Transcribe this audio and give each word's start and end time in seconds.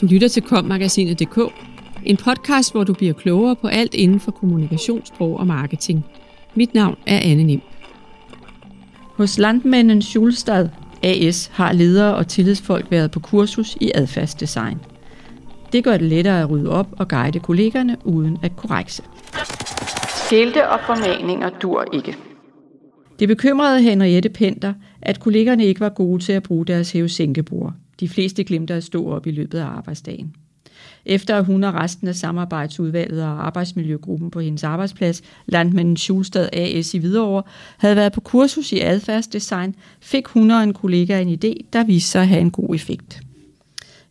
Du 0.00 0.06
lytter 0.06 0.28
til 0.28 0.42
kommagasinet.dk, 0.42 1.38
en 2.04 2.16
podcast, 2.16 2.72
hvor 2.72 2.84
du 2.84 2.92
bliver 2.92 3.12
klogere 3.12 3.56
på 3.56 3.66
alt 3.66 3.94
inden 3.94 4.20
for 4.20 4.30
kommunikationssprog 4.30 5.36
og 5.36 5.46
marketing. 5.46 6.04
Mit 6.54 6.74
navn 6.74 6.96
er 7.06 7.20
Anne 7.22 7.42
Nim. 7.42 7.60
Hos 9.16 9.38
Landmænden 9.38 10.02
Schulstad 10.02 10.68
AS 11.02 11.46
har 11.46 11.72
ledere 11.72 12.14
og 12.14 12.28
tillidsfolk 12.28 12.90
været 12.90 13.10
på 13.10 13.20
kursus 13.20 13.76
i 13.80 13.90
adfærdsdesign. 13.94 14.78
Det 15.72 15.84
gør 15.84 15.96
det 15.96 16.06
lettere 16.06 16.40
at 16.40 16.50
rydde 16.50 16.70
op 16.70 16.88
og 16.98 17.08
guide 17.08 17.40
kollegerne 17.40 17.96
uden 18.04 18.38
at 18.42 18.56
korrekse. 18.56 19.02
Skilte 20.26 20.68
og 20.68 20.80
formaninger 20.86 21.50
dur 21.62 21.84
ikke. 21.92 22.16
Det 23.18 23.28
bekymrede 23.28 23.82
Henriette 23.82 24.28
Penter, 24.28 24.72
at 25.02 25.20
kollegerne 25.20 25.64
ikke 25.64 25.80
var 25.80 25.88
gode 25.88 26.22
til 26.22 26.32
at 26.32 26.42
bruge 26.42 26.66
deres 26.66 26.92
hæve-sænkebord. 26.92 27.74
De 28.00 28.08
fleste 28.08 28.44
glemte 28.44 28.74
at 28.74 28.84
stå 28.84 29.08
op 29.08 29.26
i 29.26 29.30
løbet 29.30 29.58
af 29.58 29.66
arbejdsdagen. 29.66 30.34
Efter 31.06 31.36
at 31.36 31.44
hun 31.44 31.64
og 31.64 31.74
resten 31.74 32.08
af 32.08 32.14
samarbejdsudvalget 32.14 33.22
og 33.22 33.46
arbejdsmiljøgruppen 33.46 34.30
på 34.30 34.40
hendes 34.40 34.64
arbejdsplads, 34.64 35.22
Landmanden 35.46 35.96
Schulstad 35.96 36.48
AS 36.52 36.94
i 36.94 36.98
Hvidovre, 36.98 37.42
havde 37.78 37.96
været 37.96 38.12
på 38.12 38.20
kursus 38.20 38.72
i 38.72 38.80
adfærdsdesign, 38.80 39.74
fik 40.00 40.26
hun 40.26 40.50
og 40.50 40.62
en 40.62 40.72
kollega 40.72 41.20
en 41.20 41.28
idé, 41.28 41.66
der 41.72 41.84
viste 41.84 42.10
sig 42.10 42.22
at 42.22 42.28
have 42.28 42.40
en 42.40 42.50
god 42.50 42.74
effekt. 42.74 43.20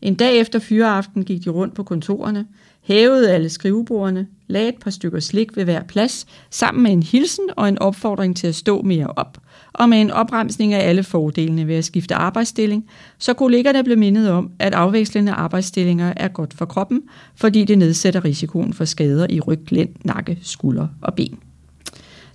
En 0.02 0.16
dag 0.16 0.40
efter 0.40 0.60
fyreaften 0.60 1.26
gik 1.26 1.46
de 1.46 1.50
rundt 1.50 1.74
på 1.74 1.84
kontorerne, 1.84 2.46
hævede 2.90 3.32
alle 3.32 3.50
skrivebordene, 3.50 4.28
lagde 4.48 4.70
et 4.70 4.76
par 4.82 4.92
stykker 4.92 5.20
slik 5.20 5.58
ved 5.58 5.64
hver 5.64 5.84
plads, 5.84 6.26
sammen 6.52 6.84
med 6.84 6.92
en 6.92 7.04
hilsen 7.04 7.44
og 7.58 7.70
en 7.70 7.80
opfordring 7.80 8.38
til 8.38 8.48
at 8.48 8.56
stå 8.56 8.82
mere 8.82 9.08
op, 9.08 9.38
og 9.74 9.90
med 9.90 10.02
en 10.02 10.12
opremsning 10.12 10.74
af 10.74 10.90
alle 10.90 11.04
fordelene 11.04 11.68
ved 11.68 11.76
at 11.76 11.86
skifte 11.86 12.16
arbejdsstilling, 12.16 12.86
så 13.18 13.34
kollegerne 13.34 13.84
blev 13.84 13.98
mindet 13.98 14.30
om, 14.30 14.52
at 14.60 14.74
afvekslende 14.74 15.32
arbejdsstillinger 15.32 16.14
er 16.18 16.28
godt 16.28 16.54
for 16.54 16.66
kroppen, 16.66 17.02
fordi 17.36 17.66
det 17.66 17.78
nedsætter 17.78 18.26
risikoen 18.26 18.74
for 18.74 18.86
skader 18.86 19.28
i 19.30 19.40
ryg, 19.40 19.72
lænd, 19.72 19.90
nakke, 20.04 20.40
skulder 20.42 20.88
og 21.02 21.14
ben. 21.14 21.40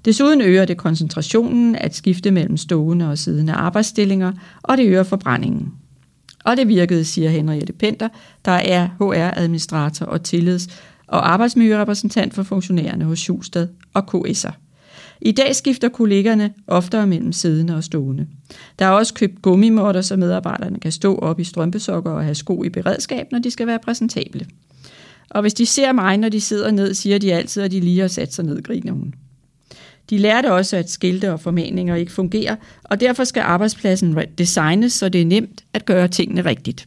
Desuden 0.04 0.40
øger 0.40 0.64
det 0.64 0.76
koncentrationen 0.76 1.76
at 1.76 1.94
skifte 1.94 2.30
mellem 2.30 2.56
stående 2.56 3.10
og 3.10 3.18
siddende 3.18 3.52
arbejdsstillinger, 3.52 4.32
og 4.62 4.76
det 4.76 4.86
øger 4.86 5.02
forbrændingen. 5.02 5.72
Og 6.44 6.56
det 6.56 6.68
virkede, 6.68 7.04
siger 7.04 7.30
Henriette 7.30 7.72
Penter, 7.72 8.08
der 8.44 8.52
er 8.52 8.88
HR-administrator 9.00 10.06
og 10.06 10.22
tillids- 10.22 10.68
og 11.06 11.32
arbejdsmiljørepræsentant 11.32 12.34
for 12.34 12.42
funktionærerne 12.42 13.04
hos 13.04 13.18
Schulstad 13.18 13.68
og 13.94 14.14
KS'er. 14.14 14.52
I 15.20 15.32
dag 15.32 15.56
skifter 15.56 15.88
kollegerne 15.88 16.52
oftere 16.66 17.06
mellem 17.06 17.32
siddende 17.32 17.76
og 17.76 17.84
stående. 17.84 18.26
Der 18.78 18.86
er 18.86 18.90
også 18.90 19.14
købt 19.14 19.42
gummimåtter, 19.42 20.00
så 20.00 20.16
medarbejderne 20.16 20.80
kan 20.80 20.92
stå 20.92 21.18
op 21.18 21.40
i 21.40 21.44
strømpesokker 21.44 22.10
og 22.10 22.24
have 22.24 22.34
sko 22.34 22.64
i 22.64 22.68
beredskab, 22.68 23.26
når 23.32 23.38
de 23.38 23.50
skal 23.50 23.66
være 23.66 23.78
præsentable. 23.78 24.46
Og 25.30 25.40
hvis 25.40 25.54
de 25.54 25.66
ser 25.66 25.92
mig, 25.92 26.16
når 26.18 26.28
de 26.28 26.40
sidder 26.40 26.70
ned, 26.70 26.94
siger 26.94 27.18
de 27.18 27.34
altid, 27.34 27.62
at 27.62 27.70
de 27.70 27.80
lige 27.80 28.00
har 28.00 28.08
sat 28.08 28.34
sig 28.34 28.44
ned, 28.44 28.62
griner 28.62 28.92
hun. 28.92 29.14
De 30.14 30.18
lærte 30.18 30.52
også, 30.52 30.76
at 30.76 30.90
skilte 30.90 31.32
og 31.32 31.40
formaninger 31.40 31.94
ikke 31.94 32.12
fungerer, 32.12 32.56
og 32.84 33.00
derfor 33.00 33.24
skal 33.24 33.40
arbejdspladsen 33.40 34.18
designes, 34.38 34.92
så 34.92 35.08
det 35.08 35.20
er 35.20 35.26
nemt 35.26 35.64
at 35.72 35.84
gøre 35.84 36.08
tingene 36.08 36.44
rigtigt. 36.44 36.86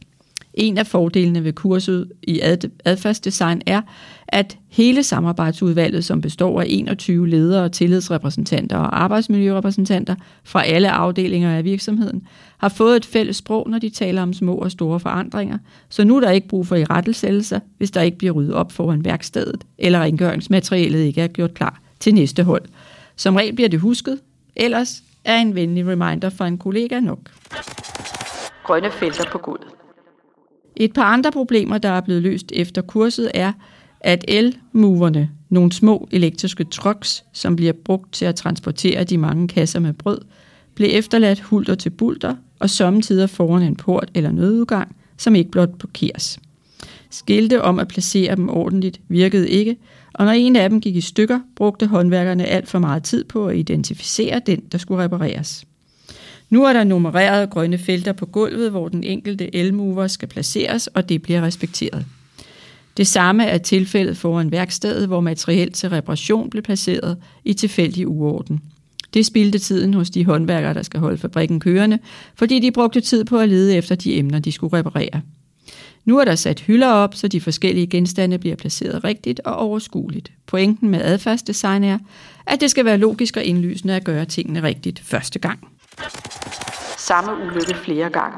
En 0.54 0.78
af 0.78 0.86
fordelene 0.86 1.44
ved 1.44 1.52
kurset 1.52 2.12
i 2.22 2.40
adfærdsdesign 2.84 3.62
er, 3.66 3.82
at 4.28 4.56
hele 4.68 5.02
samarbejdsudvalget, 5.02 6.04
som 6.04 6.20
består 6.20 6.60
af 6.60 6.64
21 6.68 7.28
ledere, 7.28 7.68
tillidsrepræsentanter 7.68 8.76
og 8.76 9.02
arbejdsmiljørepræsentanter 9.02 10.14
fra 10.44 10.64
alle 10.64 10.90
afdelinger 10.90 11.56
af 11.56 11.64
virksomheden, 11.64 12.22
har 12.58 12.68
fået 12.68 12.96
et 12.96 13.04
fælles 13.04 13.36
sprog, 13.36 13.70
når 13.70 13.78
de 13.78 13.90
taler 13.90 14.22
om 14.22 14.32
små 14.32 14.54
og 14.54 14.70
store 14.70 15.00
forandringer, 15.00 15.58
så 15.88 16.04
nu 16.04 16.16
er 16.16 16.20
der 16.20 16.30
ikke 16.30 16.48
brug 16.48 16.66
for 16.66 16.76
i 16.76 16.84
hvis 17.78 17.90
der 17.90 18.02
ikke 18.02 18.18
bliver 18.18 18.32
ryddet 18.32 18.54
op 18.54 18.72
foran 18.72 19.04
værkstedet, 19.04 19.64
eller 19.78 20.00
rengøringsmaterialet 20.00 21.00
ikke 21.00 21.20
er 21.20 21.28
gjort 21.28 21.54
klar 21.54 21.80
til 22.00 22.14
næste 22.14 22.42
hold. 22.42 22.62
Som 23.18 23.36
regel 23.36 23.54
bliver 23.54 23.68
det 23.68 23.80
husket, 23.80 24.20
ellers 24.56 25.02
er 25.24 25.36
en 25.36 25.54
venlig 25.54 25.86
reminder 25.86 26.30
fra 26.30 26.46
en 26.46 26.58
kollega 26.58 27.00
nok. 27.00 27.18
Grønne 28.64 28.90
felter 28.90 29.30
på 29.30 29.38
gulvet. 29.38 29.68
Et 30.76 30.92
par 30.92 31.02
andre 31.02 31.32
problemer, 31.32 31.78
der 31.78 31.88
er 31.88 32.00
blevet 32.00 32.22
løst 32.22 32.52
efter 32.52 32.82
kurset, 32.82 33.30
er, 33.34 33.52
at 34.00 34.24
elmoverne, 34.28 35.30
nogle 35.48 35.72
små 35.72 36.08
elektriske 36.12 36.64
trucks, 36.64 37.24
som 37.32 37.56
bliver 37.56 37.72
brugt 37.72 38.12
til 38.12 38.24
at 38.24 38.34
transportere 38.34 39.04
de 39.04 39.18
mange 39.18 39.48
kasser 39.48 39.80
med 39.80 39.92
brød, 39.92 40.20
blev 40.74 40.88
efterladt 40.92 41.40
hulter 41.40 41.74
til 41.74 41.90
bulter 41.90 42.36
og 42.58 42.70
samtidig 42.70 43.30
foran 43.30 43.62
en 43.62 43.76
port 43.76 44.10
eller 44.14 44.32
nødudgang, 44.32 44.96
som 45.16 45.34
ikke 45.34 45.50
blot 45.50 45.78
blokeres. 45.78 46.40
Skilte 47.10 47.62
om 47.62 47.78
at 47.78 47.88
placere 47.88 48.36
dem 48.36 48.48
ordentligt 48.48 49.00
virkede 49.08 49.50
ikke, 49.50 49.76
og 50.18 50.24
når 50.24 50.32
en 50.32 50.56
af 50.56 50.70
dem 50.70 50.80
gik 50.80 50.96
i 50.96 51.00
stykker, 51.00 51.40
brugte 51.56 51.86
håndværkerne 51.86 52.44
alt 52.44 52.68
for 52.68 52.78
meget 52.78 53.02
tid 53.02 53.24
på 53.24 53.46
at 53.46 53.56
identificere 53.56 54.40
den, 54.46 54.60
der 54.72 54.78
skulle 54.78 55.04
repareres. 55.04 55.64
Nu 56.50 56.64
er 56.64 56.72
der 56.72 56.84
nummererede 56.84 57.46
grønne 57.46 57.78
felter 57.78 58.12
på 58.12 58.26
gulvet, 58.26 58.70
hvor 58.70 58.88
den 58.88 59.04
enkelte 59.04 59.56
elmover 59.56 60.06
skal 60.06 60.28
placeres, 60.28 60.86
og 60.86 61.08
det 61.08 61.22
bliver 61.22 61.42
respekteret. 61.42 62.04
Det 62.96 63.06
samme 63.06 63.44
er 63.44 63.58
tilfældet 63.58 64.16
foran 64.16 64.52
værkstedet, 64.52 65.08
hvor 65.08 65.20
materiel 65.20 65.72
til 65.72 65.90
reparation 65.90 66.50
blev 66.50 66.62
placeret 66.62 67.16
i 67.44 67.52
tilfældig 67.52 68.08
uorden. 68.08 68.60
Det 69.14 69.26
spildte 69.26 69.58
tiden 69.58 69.94
hos 69.94 70.10
de 70.10 70.24
håndværkere, 70.24 70.74
der 70.74 70.82
skal 70.82 71.00
holde 71.00 71.18
fabrikken 71.18 71.60
kørende, 71.60 71.98
fordi 72.34 72.58
de 72.58 72.72
brugte 72.72 73.00
tid 73.00 73.24
på 73.24 73.38
at 73.38 73.48
lede 73.48 73.76
efter 73.76 73.94
de 73.94 74.18
emner, 74.18 74.38
de 74.38 74.52
skulle 74.52 74.78
reparere. 74.78 75.20
Nu 76.08 76.18
er 76.18 76.24
der 76.24 76.34
sat 76.34 76.60
hylder 76.60 76.88
op, 76.88 77.14
så 77.14 77.28
de 77.28 77.40
forskellige 77.40 77.86
genstande 77.86 78.38
bliver 78.38 78.56
placeret 78.56 79.04
rigtigt 79.04 79.40
og 79.44 79.56
overskueligt. 79.56 80.32
Pointen 80.46 80.88
med 80.88 81.00
adfærdsdesign 81.02 81.84
er, 81.84 81.98
at 82.46 82.60
det 82.60 82.70
skal 82.70 82.84
være 82.84 82.98
logisk 82.98 83.36
og 83.36 83.44
indlysende 83.44 83.96
at 83.96 84.04
gøre 84.04 84.24
tingene 84.24 84.62
rigtigt 84.62 85.00
første 85.00 85.38
gang. 85.38 85.68
Samme 86.98 87.30
ulykke 87.46 87.74
flere 87.74 88.10
gange. 88.10 88.36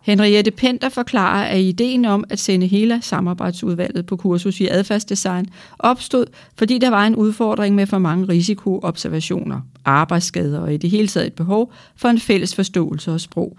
Henriette 0.00 0.50
Penter 0.50 0.88
forklarer, 0.88 1.44
at 1.44 1.60
ideen 1.60 2.04
om 2.04 2.24
at 2.30 2.38
sende 2.38 2.66
hele 2.66 3.02
samarbejdsudvalget 3.02 4.06
på 4.06 4.16
kursus 4.16 4.60
i 4.60 4.68
adfærdsdesign 4.68 5.46
opstod, 5.78 6.26
fordi 6.58 6.78
der 6.78 6.90
var 6.90 7.06
en 7.06 7.16
udfordring 7.16 7.74
med 7.74 7.86
for 7.86 7.98
mange 7.98 8.28
risikoobservationer, 8.28 9.60
arbejdsskader 9.84 10.60
og 10.60 10.74
i 10.74 10.76
det 10.76 10.90
hele 10.90 11.08
taget 11.08 11.26
et 11.26 11.32
behov 11.32 11.72
for 11.96 12.08
en 12.08 12.20
fælles 12.20 12.54
forståelse 12.54 13.12
og 13.12 13.20
sprog. 13.20 13.56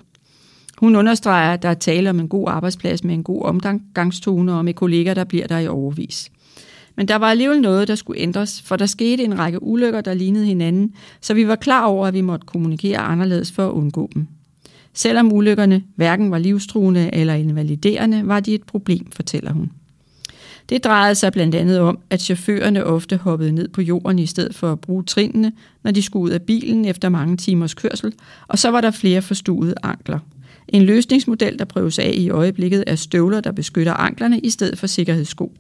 Hun 0.77 0.95
understreger, 0.95 1.53
at 1.53 1.61
der 1.61 1.69
er 1.69 1.73
tale 1.73 2.09
om 2.09 2.19
en 2.19 2.27
god 2.27 2.47
arbejdsplads 2.49 3.03
med 3.03 3.13
en 3.13 3.23
god 3.23 3.41
omgangstone 3.41 4.53
og 4.53 4.65
med 4.65 4.73
kolleger, 4.73 5.13
der 5.13 5.23
bliver 5.23 5.47
der 5.47 5.57
i 5.57 5.67
overvis. 5.67 6.31
Men 6.95 7.07
der 7.07 7.15
var 7.15 7.29
alligevel 7.29 7.61
noget, 7.61 7.87
der 7.87 7.95
skulle 7.95 8.19
ændres, 8.19 8.61
for 8.61 8.75
der 8.75 8.85
skete 8.85 9.23
en 9.23 9.39
række 9.39 9.63
ulykker, 9.63 10.01
der 10.01 10.13
lignede 10.13 10.45
hinanden, 10.45 10.93
så 11.21 11.33
vi 11.33 11.47
var 11.47 11.55
klar 11.55 11.85
over, 11.85 12.07
at 12.07 12.13
vi 12.13 12.21
måtte 12.21 12.45
kommunikere 12.45 12.97
anderledes 12.97 13.51
for 13.51 13.67
at 13.67 13.71
undgå 13.71 14.09
dem. 14.13 14.27
Selvom 14.93 15.33
ulykkerne 15.33 15.83
hverken 15.95 16.31
var 16.31 16.37
livstruende 16.37 17.09
eller 17.13 17.33
invaliderende, 17.33 18.27
var 18.27 18.39
de 18.39 18.53
et 18.53 18.63
problem, 18.63 19.11
fortæller 19.11 19.53
hun. 19.53 19.71
Det 20.69 20.83
drejede 20.83 21.15
sig 21.15 21.31
blandt 21.31 21.55
andet 21.55 21.79
om, 21.79 21.99
at 22.09 22.21
chaufførerne 22.21 22.83
ofte 22.83 23.17
hoppede 23.17 23.51
ned 23.51 23.67
på 23.67 23.81
jorden 23.81 24.19
i 24.19 24.25
stedet 24.25 24.55
for 24.55 24.71
at 24.71 24.79
bruge 24.79 25.03
trinene, 25.03 25.51
når 25.83 25.91
de 25.91 26.01
skulle 26.01 26.23
ud 26.23 26.29
af 26.29 26.41
bilen 26.41 26.85
efter 26.85 27.09
mange 27.09 27.37
timers 27.37 27.73
kørsel, 27.73 28.13
og 28.47 28.59
så 28.59 28.69
var 28.69 28.81
der 28.81 28.91
flere 28.91 29.21
forstuede 29.21 29.75
ankler. 29.83 30.19
En 30.67 30.81
løsningsmodel, 30.81 31.59
der 31.59 31.65
prøves 31.65 31.99
af 31.99 32.11
i 32.13 32.29
øjeblikket, 32.29 32.83
er 32.87 32.95
støvler, 32.95 33.41
der 33.41 33.51
beskytter 33.51 33.93
anklerne 33.93 34.39
i 34.39 34.49
stedet 34.49 34.79
for 34.79 34.87
sikkerhedssko, 34.87 35.53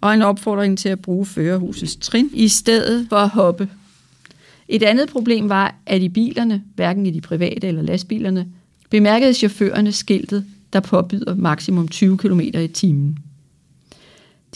og 0.00 0.14
en 0.14 0.22
opfordring 0.22 0.78
til 0.78 0.88
at 0.88 1.00
bruge 1.00 1.26
førerhusets 1.26 1.96
trin 1.96 2.30
i 2.32 2.48
stedet 2.48 3.06
for 3.08 3.16
at 3.16 3.28
hoppe. 3.28 3.68
Et 4.68 4.82
andet 4.82 5.08
problem 5.08 5.48
var, 5.48 5.74
at 5.86 6.02
i 6.02 6.08
bilerne, 6.08 6.62
hverken 6.74 7.06
i 7.06 7.10
de 7.10 7.20
private 7.20 7.66
eller 7.66 7.82
lastbilerne, 7.82 8.46
bemærkede 8.90 9.34
chaufførerne 9.34 9.92
skiltet, 9.92 10.44
der 10.72 10.80
påbyder 10.80 11.34
maksimum 11.34 11.88
20 11.88 12.18
km 12.18 12.40
i 12.40 12.68
timen. 12.68 13.18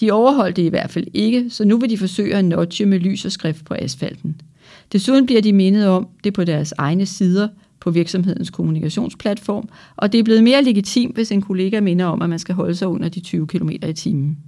De 0.01 0.11
overholdt 0.11 0.57
det 0.57 0.63
i 0.63 0.69
hvert 0.69 0.91
fald 0.91 1.07
ikke, 1.15 1.51
så 1.51 1.65
nu 1.65 1.79
vil 1.79 1.91
de 1.91 1.99
forsøge 1.99 2.35
at 2.35 2.45
notche 2.45 2.87
med 2.87 2.99
lys 2.99 3.25
og 3.25 3.33
skrift 3.33 3.65
på 3.65 3.75
asfalten. 3.79 4.41
Desuden 4.93 5.27
bliver 5.27 5.43
de 5.43 5.53
mindet 5.53 5.87
om 5.87 6.09
det 6.25 6.33
på 6.33 6.45
deres 6.45 6.73
egne 6.79 7.07
sider 7.07 7.49
på 7.81 7.91
virksomhedens 7.91 8.51
kommunikationsplatform, 8.51 9.69
og 9.97 10.13
det 10.13 10.19
er 10.19 10.25
blevet 10.25 10.45
mere 10.45 10.63
legitimt, 10.63 11.15
hvis 11.15 11.33
en 11.33 11.43
kollega 11.43 11.81
minder 11.81 12.07
om, 12.07 12.23
at 12.23 12.31
man 12.31 12.39
skal 12.39 12.55
holde 12.55 12.75
sig 12.75 12.89
under 12.89 13.09
de 13.09 13.21
20 13.21 13.47
km 13.47 13.71
i 13.71 13.93
timen. 13.93 14.39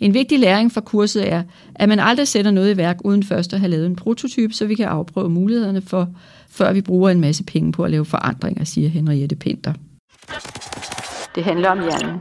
En 0.00 0.14
vigtig 0.14 0.38
læring 0.38 0.72
fra 0.72 0.80
kurset 0.80 1.32
er, 1.32 1.42
at 1.74 1.88
man 1.88 1.98
aldrig 1.98 2.28
sætter 2.28 2.50
noget 2.50 2.74
i 2.74 2.76
værk 2.76 2.98
uden 3.04 3.22
først 3.22 3.52
at 3.52 3.60
have 3.60 3.70
lavet 3.70 3.86
en 3.86 3.96
prototype, 3.96 4.54
så 4.54 4.66
vi 4.66 4.74
kan 4.74 4.86
afprøve 4.86 5.30
mulighederne 5.30 5.80
for, 5.80 6.08
før 6.48 6.72
vi 6.72 6.80
bruger 6.80 7.10
en 7.10 7.20
masse 7.20 7.44
penge 7.44 7.72
på 7.72 7.84
at 7.84 7.90
lave 7.90 8.04
forandringer, 8.04 8.64
siger 8.64 8.88
Henriette 8.88 9.36
Pinter. 9.36 9.72
Det 11.34 11.44
handler 11.44 11.68
om 11.68 11.78
hjernen. 11.78 12.20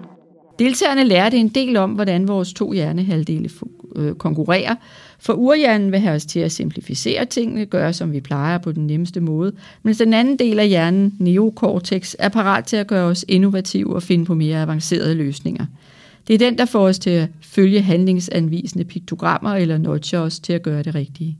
Deltagerne 0.59 1.03
lærte 1.03 1.37
en 1.37 1.47
del 1.47 1.77
om, 1.77 1.91
hvordan 1.91 2.27
vores 2.27 2.53
to 2.53 2.71
hjernehalvdele 2.71 3.49
øh, 3.95 4.15
konkurrere. 4.15 4.77
For 5.19 5.33
urhjernen 5.33 5.91
vil 5.91 5.99
have 5.99 6.15
os 6.15 6.25
til 6.25 6.39
at 6.39 6.51
simplificere 6.51 7.25
tingene, 7.25 7.65
gøre 7.65 7.93
som 7.93 8.11
vi 8.11 8.21
plejer 8.21 8.57
på 8.57 8.71
den 8.71 8.87
nemmeste 8.87 9.21
måde, 9.21 9.51
mens 9.83 9.97
den 9.97 10.13
anden 10.13 10.39
del 10.39 10.59
af 10.59 10.67
hjernen, 10.67 11.15
neokortex, 11.19 12.15
er 12.19 12.29
parat 12.29 12.65
til 12.65 12.77
at 12.77 12.87
gøre 12.87 13.05
os 13.05 13.25
innovative 13.27 13.95
og 13.95 14.03
finde 14.03 14.25
på 14.25 14.35
mere 14.35 14.61
avancerede 14.61 15.15
løsninger. 15.15 15.65
Det 16.27 16.33
er 16.33 16.37
den, 16.37 16.57
der 16.57 16.65
får 16.65 16.87
os 16.87 16.99
til 16.99 17.09
at 17.09 17.29
følge 17.41 17.81
handlingsanvisende 17.81 18.85
piktogrammer 18.85 19.55
eller 19.55 19.77
nudger 19.77 20.19
os 20.19 20.39
til 20.39 20.53
at 20.53 20.63
gøre 20.63 20.83
det 20.83 20.95
rigtige. 20.95 21.37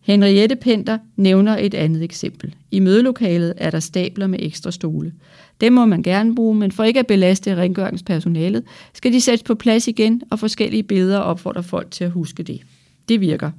Henriette 0.00 0.56
Penter 0.56 0.98
nævner 1.16 1.56
et 1.56 1.74
andet 1.74 2.02
eksempel. 2.02 2.54
I 2.70 2.78
mødelokalet 2.80 3.54
er 3.56 3.70
der 3.70 3.80
stabler 3.80 4.26
med 4.26 4.38
ekstra 4.42 4.70
stole. 4.70 5.12
Dem 5.60 5.72
må 5.72 5.84
man 5.84 6.02
gerne 6.02 6.34
bruge, 6.34 6.54
men 6.54 6.72
for 6.72 6.84
ikke 6.84 7.00
at 7.00 7.06
belaste 7.06 7.56
rengøringspersonalet, 7.56 8.62
skal 8.94 9.12
de 9.12 9.20
sættes 9.20 9.42
på 9.42 9.54
plads 9.54 9.88
igen, 9.88 10.22
og 10.30 10.38
forskellige 10.38 10.82
billeder 10.82 11.18
opfordrer 11.18 11.62
folk 11.62 11.90
til 11.90 12.04
at 12.04 12.10
huske 12.10 12.42
det. 12.42 12.60
Det 13.08 13.20
virker. 13.20 13.50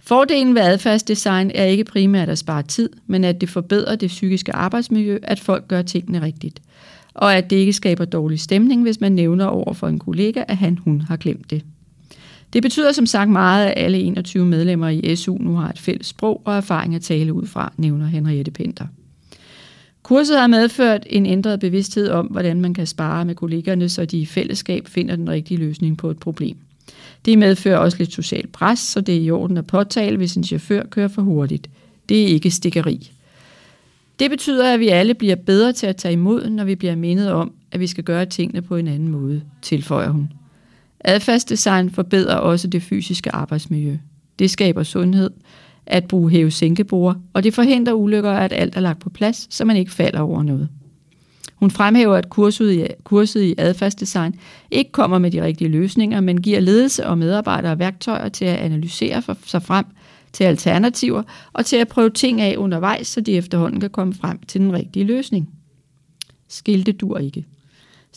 Fordelen 0.00 0.54
ved 0.54 0.62
adfærdsdesign 0.62 1.50
er 1.54 1.64
ikke 1.64 1.84
primært 1.84 2.28
at 2.28 2.38
spare 2.38 2.62
tid, 2.62 2.90
men 3.06 3.24
at 3.24 3.40
det 3.40 3.48
forbedrer 3.48 3.96
det 3.96 4.08
psykiske 4.08 4.52
arbejdsmiljø, 4.52 5.18
at 5.22 5.40
folk 5.40 5.68
gør 5.68 5.82
tingene 5.82 6.22
rigtigt. 6.22 6.62
Og 7.14 7.34
at 7.34 7.50
det 7.50 7.56
ikke 7.56 7.72
skaber 7.72 8.04
dårlig 8.04 8.40
stemning, 8.40 8.82
hvis 8.82 9.00
man 9.00 9.12
nævner 9.12 9.44
over 9.44 9.72
for 9.72 9.88
en 9.88 9.98
kollega, 9.98 10.44
at 10.48 10.56
han 10.56 10.78
hun 10.78 11.00
har 11.00 11.16
glemt 11.16 11.50
det. 11.50 11.62
Det 12.56 12.62
betyder 12.62 12.92
som 12.92 13.06
sagt 13.06 13.30
meget, 13.30 13.66
at 13.66 13.74
alle 13.76 13.98
21 13.98 14.46
medlemmer 14.46 14.88
i 14.88 15.16
SU 15.16 15.38
nu 15.38 15.54
har 15.54 15.68
et 15.68 15.78
fælles 15.78 16.06
sprog 16.06 16.42
og 16.44 16.56
erfaring 16.56 16.94
at 16.94 17.02
tale 17.02 17.32
ud 17.32 17.46
fra, 17.46 17.72
nævner 17.76 18.06
Henriette 18.06 18.50
Penter. 18.50 18.86
Kurset 20.02 20.40
har 20.40 20.46
medført 20.46 21.06
en 21.10 21.26
ændret 21.26 21.60
bevidsthed 21.60 22.08
om, 22.08 22.26
hvordan 22.26 22.60
man 22.60 22.74
kan 22.74 22.86
spare 22.86 23.24
med 23.24 23.34
kollegerne, 23.34 23.88
så 23.88 24.04
de 24.04 24.18
i 24.18 24.26
fællesskab 24.26 24.88
finder 24.88 25.16
den 25.16 25.30
rigtige 25.30 25.58
løsning 25.58 25.98
på 25.98 26.10
et 26.10 26.18
problem. 26.18 26.56
Det 27.24 27.38
medfører 27.38 27.78
også 27.78 27.98
lidt 27.98 28.12
social 28.12 28.46
pres, 28.46 28.78
så 28.78 29.00
det 29.00 29.16
er 29.16 29.20
i 29.20 29.30
orden 29.30 29.56
at 29.56 29.66
påtale, 29.66 30.16
hvis 30.16 30.36
en 30.36 30.44
chauffør 30.44 30.82
kører 30.90 31.08
for 31.08 31.22
hurtigt. 31.22 31.70
Det 32.08 32.22
er 32.22 32.26
ikke 32.26 32.50
stikkeri. 32.50 33.12
Det 34.18 34.30
betyder, 34.30 34.72
at 34.72 34.80
vi 34.80 34.88
alle 34.88 35.14
bliver 35.14 35.36
bedre 35.36 35.72
til 35.72 35.86
at 35.86 35.96
tage 35.96 36.12
imod, 36.12 36.50
når 36.50 36.64
vi 36.64 36.74
bliver 36.74 36.96
mindet 36.96 37.32
om, 37.32 37.52
at 37.72 37.80
vi 37.80 37.86
skal 37.86 38.04
gøre 38.04 38.26
tingene 38.26 38.62
på 38.62 38.76
en 38.76 38.88
anden 38.88 39.08
måde, 39.08 39.42
tilføjer 39.62 40.10
hun. 40.10 40.30
Adfærdsdesign 41.06 41.90
forbedrer 41.90 42.36
også 42.36 42.68
det 42.68 42.82
fysiske 42.82 43.34
arbejdsmiljø. 43.34 43.96
Det 44.38 44.50
skaber 44.50 44.82
sundhed, 44.82 45.30
at 45.86 46.08
bruge 46.08 46.30
hæve 46.30 46.50
sænkebord, 46.50 47.16
og 47.32 47.44
det 47.44 47.54
forhindrer 47.54 47.92
ulykker, 47.92 48.30
at 48.30 48.52
alt 48.52 48.76
er 48.76 48.80
lagt 48.80 49.00
på 49.00 49.10
plads, 49.10 49.54
så 49.54 49.64
man 49.64 49.76
ikke 49.76 49.92
falder 49.92 50.20
over 50.20 50.42
noget. 50.42 50.68
Hun 51.54 51.70
fremhæver, 51.70 52.16
at 52.16 52.30
kurset 52.30 52.72
i, 52.72 52.86
kurset 53.04 53.42
i 53.42 53.54
adfærdsdesign 53.58 54.34
ikke 54.70 54.92
kommer 54.92 55.18
med 55.18 55.30
de 55.30 55.42
rigtige 55.42 55.68
løsninger, 55.68 56.20
men 56.20 56.42
giver 56.42 56.60
ledelse 56.60 57.06
og 57.06 57.18
medarbejdere 57.18 57.78
værktøjer 57.78 58.28
til 58.28 58.44
at 58.44 58.56
analysere 58.56 59.22
for 59.22 59.36
sig 59.44 59.62
frem 59.62 59.84
til 60.32 60.44
alternativer 60.44 61.22
og 61.52 61.66
til 61.66 61.76
at 61.76 61.88
prøve 61.88 62.10
ting 62.10 62.40
af 62.40 62.56
undervejs, 62.56 63.06
så 63.06 63.20
de 63.20 63.32
efterhånden 63.32 63.80
kan 63.80 63.90
komme 63.90 64.14
frem 64.14 64.38
til 64.48 64.60
den 64.60 64.72
rigtige 64.72 65.04
løsning. 65.04 65.50
Skilte 66.48 66.92
dur 66.92 67.18
ikke. 67.18 67.44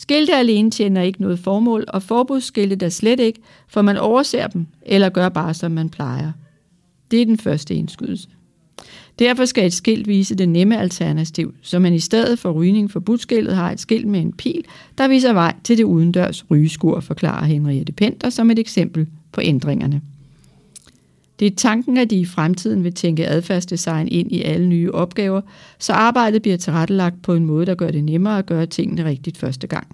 Skilte 0.01 0.35
alene 0.35 0.71
tjener 0.71 1.01
ikke 1.01 1.21
noget 1.21 1.39
formål, 1.39 1.85
og 1.87 2.03
forbudsskilte 2.03 2.75
der 2.75 2.89
slet 2.89 3.19
ikke, 3.19 3.39
for 3.67 3.81
man 3.81 3.97
overser 3.97 4.47
dem, 4.47 4.65
eller 4.81 5.09
gør 5.09 5.29
bare 5.29 5.53
som 5.53 5.71
man 5.71 5.89
plejer. 5.89 6.31
Det 7.11 7.21
er 7.21 7.25
den 7.25 7.37
første 7.37 7.75
indskydelse. 7.75 8.27
Derfor 9.19 9.45
skal 9.45 9.65
et 9.65 9.73
skilt 9.73 10.07
vise 10.07 10.35
det 10.35 10.49
nemme 10.49 10.79
alternativ, 10.79 11.53
så 11.61 11.79
man 11.79 11.93
i 11.93 11.99
stedet 11.99 12.39
for 12.39 12.51
rygning 12.51 12.91
for 12.91 12.99
budskiltet 12.99 13.55
har 13.55 13.71
et 13.71 13.79
skilt 13.79 14.07
med 14.07 14.19
en 14.19 14.33
pil, 14.33 14.65
der 14.97 15.07
viser 15.07 15.33
vej 15.33 15.55
til 15.63 15.77
det 15.77 15.83
udendørs 15.83 16.51
rygeskur, 16.51 16.99
forklarer 16.99 17.45
Henriette 17.45 17.93
Penter 17.93 18.29
som 18.29 18.51
et 18.51 18.59
eksempel 18.59 19.07
på 19.31 19.41
ændringerne. 19.43 20.01
Det 21.39 21.45
er 21.45 21.56
tanken, 21.56 21.97
at 21.97 22.09
de 22.09 22.15
i 22.15 22.25
fremtiden 22.25 22.83
vil 22.83 22.94
tænke 22.94 23.27
adfærdsdesign 23.27 24.07
ind 24.07 24.31
i 24.31 24.41
alle 24.41 24.68
nye 24.68 24.91
opgaver, 24.91 25.41
så 25.80 25.94
arbejdet 25.94 26.41
bliver 26.41 26.57
tilrettelagt 26.57 27.21
på 27.21 27.33
en 27.33 27.45
måde, 27.45 27.65
der 27.65 27.75
gør 27.75 27.91
det 27.91 28.03
nemmere 28.03 28.38
at 28.38 28.45
gøre 28.45 28.65
tingene 28.65 29.06
rigtigt 29.06 29.38
første 29.38 29.68
gang. 29.68 29.88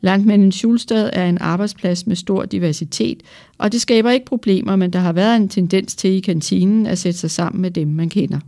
Landmanden 0.00 0.52
Schulstad 0.52 1.10
er 1.12 1.26
en 1.26 1.38
arbejdsplads 1.40 2.06
med 2.06 2.16
stor 2.16 2.44
diversitet, 2.44 3.22
og 3.58 3.72
det 3.72 3.80
skaber 3.80 4.10
ikke 4.10 4.26
problemer, 4.26 4.76
men 4.76 4.92
der 4.92 4.98
har 4.98 5.12
været 5.12 5.36
en 5.36 5.48
tendens 5.48 5.94
til 5.94 6.10
i 6.10 6.20
kantinen 6.20 6.86
at 6.86 6.98
sætte 6.98 7.18
sig 7.18 7.30
sammen 7.30 7.62
med 7.62 7.70
dem, 7.70 7.88
man 7.88 8.08
kender. 8.08 8.38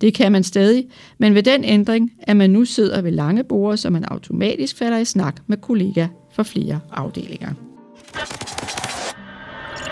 Det 0.00 0.14
kan 0.14 0.32
man 0.32 0.44
stadig, 0.44 0.86
men 1.18 1.34
ved 1.34 1.42
den 1.42 1.64
ændring, 1.64 2.12
at 2.18 2.36
man 2.36 2.50
nu 2.50 2.64
sidder 2.64 3.02
ved 3.02 3.12
lange 3.12 3.44
borde, 3.44 3.76
så 3.76 3.90
man 3.90 4.04
automatisk 4.04 4.76
falder 4.76 4.98
i 4.98 5.04
snak 5.04 5.36
med 5.46 5.56
kollegaer 5.56 6.08
fra 6.32 6.42
flere 6.42 6.80
afdelinger. 6.92 7.50